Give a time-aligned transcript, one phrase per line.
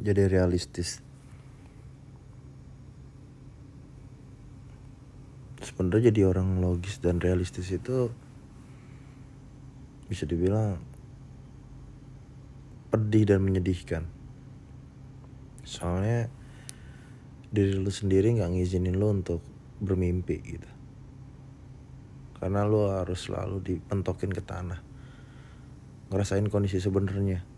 [0.00, 1.00] jadi realistis.
[5.64, 8.12] Sebenarnya jadi orang logis dan realistis itu
[10.06, 10.78] bisa dibilang
[12.92, 14.06] pedih dan menyedihkan.
[15.66, 16.30] Soalnya
[17.50, 19.42] diri lu sendiri nggak ngizinin lu untuk
[19.82, 20.70] bermimpi gitu.
[22.36, 24.78] Karena lu harus selalu dipentokin ke tanah.
[26.12, 27.55] Ngerasain kondisi sebenarnya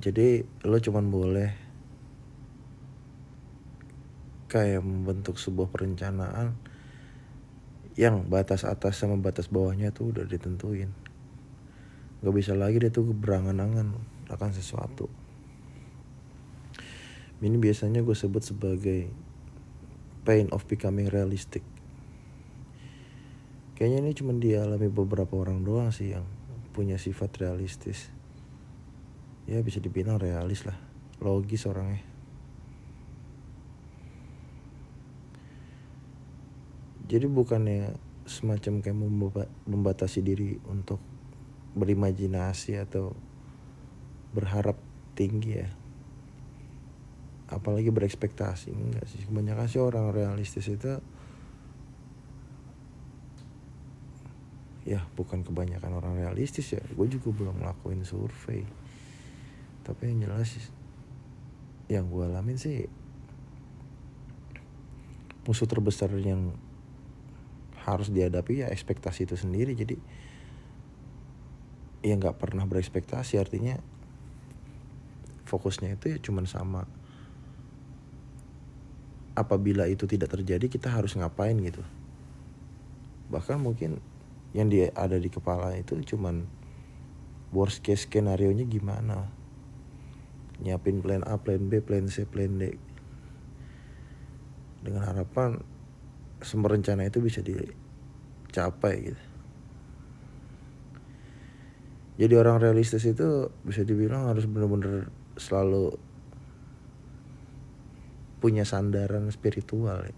[0.00, 1.50] jadi lu cuman boleh
[4.48, 6.56] kayak membentuk sebuah perencanaan
[8.00, 10.88] yang batas atas sama batas bawahnya tuh udah ditentuin.
[12.24, 13.92] Nggak bisa lagi dia tuh berangan-angan
[14.32, 15.12] akan sesuatu.
[17.44, 19.12] Ini biasanya gue sebut sebagai
[20.24, 21.60] pain of becoming realistic.
[23.76, 26.24] Kayaknya ini cuma dialami beberapa orang doang sih yang
[26.72, 28.19] punya sifat realistis
[29.48, 30.76] ya bisa dibilang realis lah.
[31.20, 32.00] Logis orangnya.
[37.10, 37.90] Jadi bukannya
[38.22, 38.98] semacam kayak
[39.66, 41.02] membatasi diri untuk
[41.74, 43.10] berimajinasi atau
[44.30, 44.78] berharap
[45.18, 45.68] tinggi ya?
[47.50, 49.26] Apalagi berekspektasi enggak sih.
[49.26, 51.02] Kebanyakan sih orang realistis itu
[54.86, 56.82] ya bukan kebanyakan orang realistis ya.
[56.94, 58.62] Gue juga belum ngelakuin survei
[59.82, 60.54] tapi yang jelas
[61.90, 62.86] yang gue alamin sih
[65.48, 66.54] musuh terbesar yang
[67.82, 69.72] harus dihadapi ya ekspektasi itu sendiri.
[69.74, 69.96] Jadi
[72.04, 73.40] ya nggak pernah berekspektasi.
[73.40, 73.80] Artinya
[75.48, 76.86] fokusnya itu ya cuman sama
[79.34, 81.82] apabila itu tidak terjadi kita harus ngapain gitu.
[83.32, 83.98] Bahkan mungkin
[84.54, 86.46] yang dia ada di kepala itu cuman
[87.50, 89.39] worst case skenario nya gimana
[90.60, 92.76] nyiapin plan A, plan B, plan C, plan D
[94.80, 95.60] dengan harapan
[96.40, 99.24] semua rencana itu bisa dicapai gitu
[102.20, 105.08] jadi orang realistis itu bisa dibilang harus benar-benar
[105.40, 105.96] selalu
[108.44, 110.16] punya sandaran spiritual ya.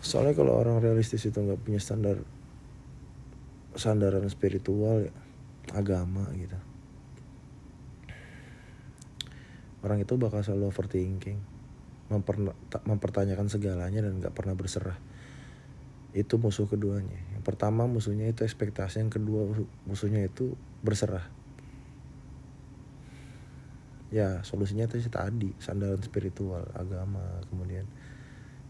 [0.00, 2.24] Soalnya kalau orang realistis itu nggak punya standar
[3.76, 5.12] sandaran spiritual ya,
[5.76, 6.56] agama gitu.
[9.84, 11.36] Orang itu bakal selalu overthinking,
[12.08, 12.56] memper,
[12.88, 14.96] mempertanyakan segalanya dan nggak pernah berserah.
[16.16, 17.20] Itu musuh keduanya.
[17.36, 19.44] Yang pertama musuhnya itu ekspektasi yang kedua
[19.84, 21.28] musuhnya itu berserah.
[24.08, 27.84] Ya solusinya itu tadi sandaran spiritual agama kemudian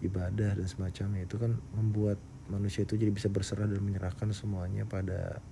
[0.00, 1.28] ibadah dan semacamnya.
[1.28, 2.16] Itu kan membuat
[2.48, 5.44] manusia itu jadi bisa berserah dan menyerahkan semuanya pada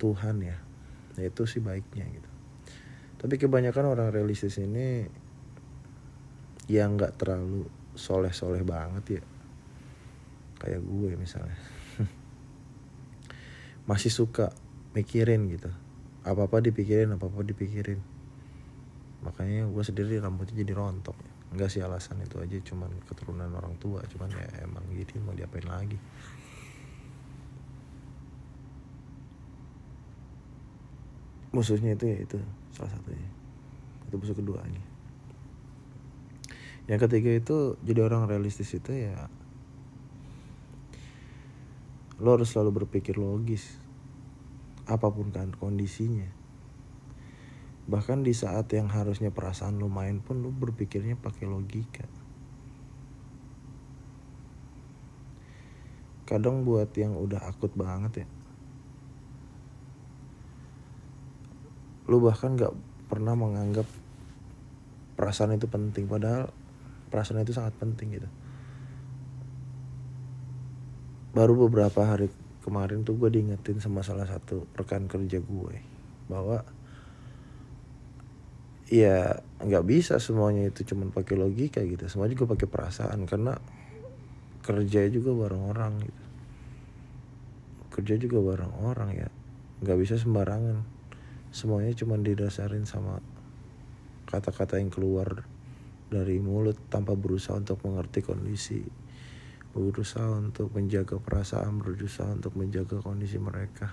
[0.00, 0.56] Tuhan ya.
[1.12, 2.31] Nah itu sih baiknya gitu
[3.22, 5.06] tapi kebanyakan orang realistis ini
[6.66, 9.22] yang nggak terlalu soleh-soleh banget ya.
[10.58, 11.54] Kayak gue misalnya.
[13.90, 14.50] Masih suka
[14.98, 15.70] mikirin gitu.
[16.26, 18.02] Apa apa dipikirin apa apa dipikirin.
[19.22, 21.14] Makanya gue sendiri rambutnya jadi rontok.
[21.54, 24.02] Enggak sih alasan itu aja cuman keturunan orang tua.
[24.10, 25.94] Cuman ya emang gitu mau diapain lagi
[31.52, 32.40] musuhnya itu ya itu
[32.72, 33.30] salah satunya.
[34.08, 34.82] Itu musuh keduanya.
[36.88, 39.30] Yang ketiga itu jadi orang realistis itu ya
[42.22, 43.78] lo harus selalu berpikir logis
[44.88, 46.26] apa pun kan kondisinya.
[47.86, 52.06] Bahkan di saat yang harusnya perasaan lo main pun lo berpikirnya pakai logika.
[56.24, 58.26] Kadang buat yang udah akut banget ya
[62.12, 62.76] lo bahkan gak
[63.08, 63.88] pernah menganggap
[65.16, 66.52] perasaan itu penting padahal
[67.08, 68.28] perasaan itu sangat penting gitu.
[71.32, 72.28] Baru beberapa hari
[72.60, 75.74] kemarin tuh gue diingetin sama salah satu rekan kerja gue
[76.28, 76.60] bahwa
[78.92, 83.56] ya nggak bisa semuanya itu cuman pakai logika gitu semua juga pakai perasaan karena
[84.60, 86.24] kerja juga bareng orang gitu.
[87.92, 89.28] Kerja juga bareng orang ya
[89.82, 90.91] nggak bisa sembarangan
[91.52, 93.20] semuanya cuma didasarin sama
[94.24, 95.44] kata-kata yang keluar
[96.08, 98.80] dari mulut tanpa berusaha untuk mengerti kondisi
[99.72, 103.88] berusaha untuk menjaga perasaan berusaha untuk menjaga kondisi mereka.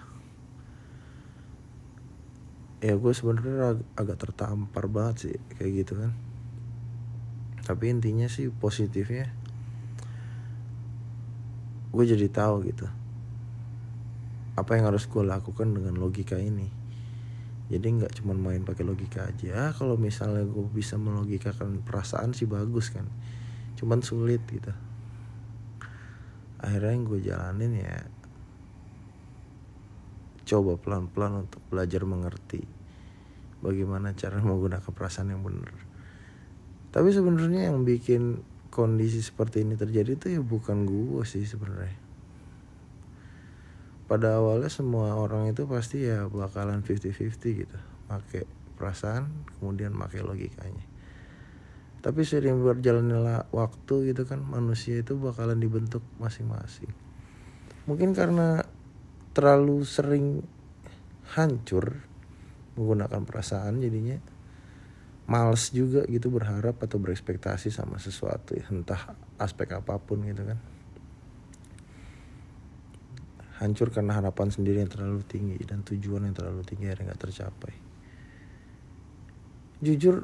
[2.84, 6.12] Ya gue sebenarnya ag agak tertampar banget sih kayak gitu kan.
[7.64, 9.32] Tapi intinya sih positifnya
[11.90, 12.86] gue jadi tahu gitu
[14.54, 16.79] apa yang harus gue lakukan dengan logika ini
[17.70, 19.70] jadi nggak cuma main pakai logika aja.
[19.78, 23.06] Kalau misalnya gue bisa melogikakan perasaan sih bagus kan.
[23.78, 24.74] Cuman sulit gitu.
[26.58, 28.10] Akhirnya yang gue jalanin ya
[30.50, 32.66] coba pelan-pelan untuk belajar mengerti
[33.62, 35.70] bagaimana cara menggunakan perasaan yang benar.
[36.90, 38.42] Tapi sebenarnya yang bikin
[38.74, 42.09] kondisi seperti ini terjadi itu ya bukan gue sih sebenarnya
[44.10, 47.78] pada awalnya semua orang itu pasti ya bakalan 50-50 gitu.
[48.10, 49.30] Pakai perasaan
[49.62, 50.86] kemudian pakai logikanya.
[52.02, 56.90] Tapi sering berjalannya waktu gitu kan manusia itu bakalan dibentuk masing-masing.
[57.86, 58.66] Mungkin karena
[59.38, 60.42] terlalu sering
[61.38, 62.02] hancur
[62.74, 64.18] menggunakan perasaan jadinya
[65.30, 70.58] males juga gitu berharap atau berekspektasi sama sesuatu entah aspek apa pun gitu kan
[73.60, 77.74] hancur karena harapan sendiri yang terlalu tinggi dan tujuan yang terlalu tinggi akhirnya nggak tercapai.
[79.84, 80.24] Jujur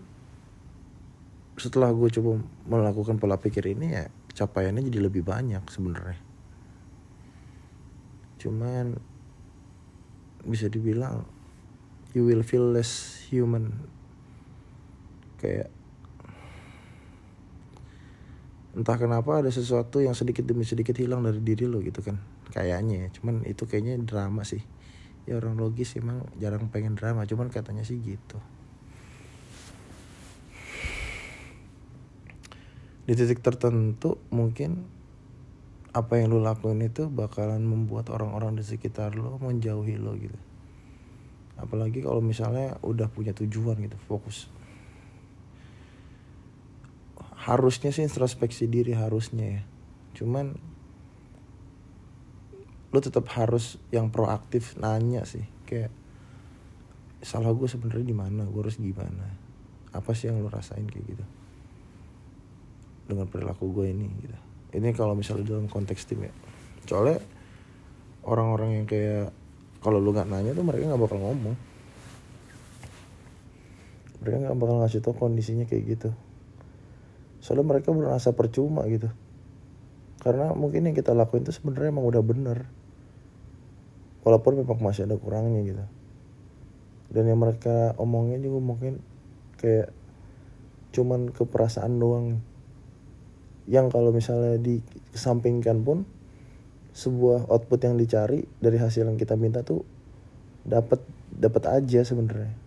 [1.55, 6.19] setelah gue coba melakukan pola pikir ini ya capaiannya jadi lebih banyak sebenarnya.
[8.39, 8.95] Cuman
[10.47, 11.23] bisa dibilang
[12.15, 13.83] you will feel less human.
[15.39, 15.71] Kayak
[18.75, 22.19] entah kenapa ada sesuatu yang sedikit demi sedikit hilang dari diri lo gitu kan
[22.51, 23.09] kayaknya ya.
[23.15, 24.59] cuman itu kayaknya drama sih.
[25.25, 28.37] Ya orang logis emang jarang pengen drama cuman katanya sih gitu.
[33.09, 34.85] Di titik tertentu mungkin
[35.95, 40.37] apa yang lo lakuin itu bakalan membuat orang-orang di sekitar lo menjauhi lo gitu.
[41.55, 44.51] Apalagi kalau misalnya udah punya tujuan gitu fokus
[47.45, 49.63] harusnya sih introspeksi diri harusnya ya.
[50.17, 50.57] Cuman
[52.89, 55.45] lu tetap harus yang proaktif nanya sih.
[55.69, 55.93] Kayak
[57.21, 59.29] salah gue sebenarnya di mana gue harus gimana?
[59.93, 61.25] Apa sih yang lu rasain kayak gitu?
[63.05, 64.37] Dengan perilaku gue ini gitu.
[64.81, 66.33] Ini kalau misalnya dalam konteks tim ya.
[66.89, 67.21] Soalnya
[68.25, 69.29] orang-orang yang kayak
[69.85, 71.53] kalau lu nggak nanya tuh mereka nggak bakal ngomong.
[74.25, 76.09] Mereka nggak bakal ngasih tau kondisinya kayak gitu
[77.45, 79.05] soalnya mereka merasa percuma gitu.
[80.17, 82.65] Karena mungkin yang kita lakuin itu sebenarnya emang udah bener.
[84.25, 85.85] Walaupun memang masih ada kurangnya gitu.
[87.13, 88.97] Dan yang mereka omongin juga mungkin
[89.61, 89.93] kayak
[90.97, 92.41] cuman keperasaan doang.
[93.69, 96.09] Yang kalau misalnya dikesampingkan pun
[96.97, 99.85] sebuah output yang dicari dari hasil yang kita minta tuh
[100.65, 100.97] dapat
[101.29, 102.64] dapat aja sebenarnya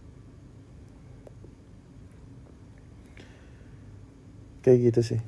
[4.68, 5.20] kayak gitu sih.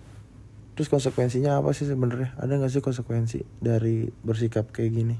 [0.77, 2.37] Terus konsekuensinya apa sih sebenarnya?
[2.37, 5.17] Ada nggak sih konsekuensi dari bersikap kayak gini?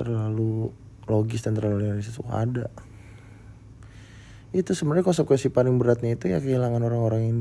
[0.00, 0.72] Terlalu
[1.04, 2.16] logis dan terlalu realistis.
[2.24, 2.72] Oh, ada.
[4.56, 7.38] Itu sebenarnya konsekuensi paling beratnya itu ya kehilangan orang-orang yang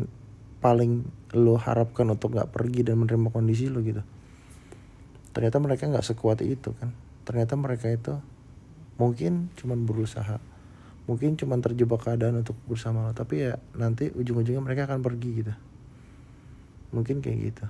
[0.60, 4.04] paling lo harapkan untuk nggak pergi dan menerima kondisi lo gitu.
[5.32, 6.92] Ternyata mereka nggak sekuat itu kan.
[7.24, 8.20] Ternyata mereka itu
[9.00, 10.42] mungkin cuman berusaha
[11.08, 15.54] mungkin cuma terjebak keadaan untuk bersama lo tapi ya nanti ujung-ujungnya mereka akan pergi gitu.
[16.92, 17.66] Mungkin kayak gitu.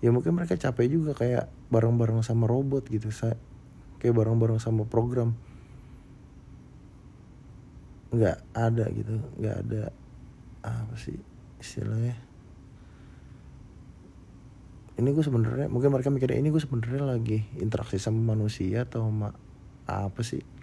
[0.00, 3.36] Ya mungkin mereka capek juga kayak bareng-bareng sama robot gitu saya
[4.00, 5.36] kayak bareng-bareng sama program.
[8.08, 9.82] Nggak ada gitu nggak ada
[10.64, 11.20] apa sih
[11.60, 12.16] istilahnya.
[14.96, 19.36] Ini gue sebenarnya mungkin mereka mikirnya ini gue sebenarnya lagi interaksi sama manusia atau sama
[19.86, 20.57] apa sih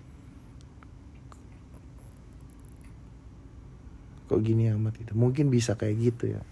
[4.35, 5.15] kok gini amat gitu.
[5.15, 6.43] Mungkin bisa kayak gitu ya.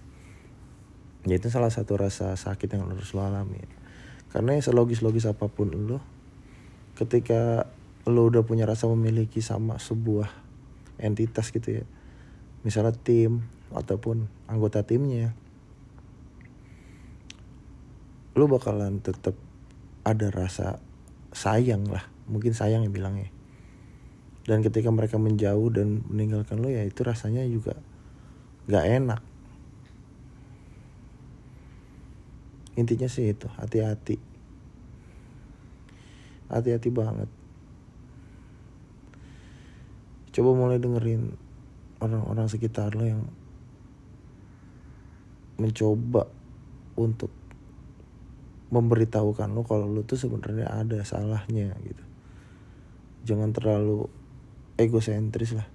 [1.28, 3.60] Ya itu salah satu rasa sakit yang harus lo alami.
[3.60, 3.70] Ya.
[4.34, 6.02] karena yang selogis-logis apa pun lo
[6.98, 7.70] ketika
[8.10, 10.26] lo udah punya rasa memiliki sama sebuah
[10.98, 11.86] entitas gitu ya
[12.66, 13.46] misalnya tim
[13.78, 15.38] ataupun anggota timnya
[18.34, 19.38] lo bakalan tetap
[20.02, 20.82] ada rasa
[21.34, 22.06] sayang lah.
[22.26, 23.30] Mungkin sayang yang bilangnya
[24.44, 27.80] dan ketika mereka menjauh dan meninggalkan lo ya itu rasanya juga
[28.68, 29.22] gak enak.
[32.76, 34.18] Intinya sih itu hati-hati.
[36.52, 37.30] Hati-hati banget.
[40.34, 41.38] Coba mulai dengerin
[42.02, 43.24] orang-orang sekitar lo yang
[45.62, 46.28] mencoba
[46.98, 47.30] untuk
[48.74, 52.04] memberitahukan lo kalau lo tuh sebenarnya ada salahnya gitu.
[53.24, 54.10] Jangan terlalu
[54.84, 55.68] egosentris lah.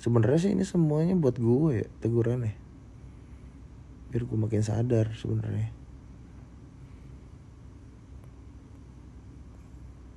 [0.00, 2.54] Sebenarnya sih ini semuanya buat gue ya teguran ya.
[4.10, 5.70] Biar gue makin sadar sebenarnya.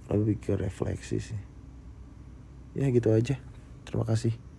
[0.10, 1.42] Lebih ke refleksi sih.
[2.74, 3.38] Ya gitu aja.
[3.84, 4.53] Terima kasih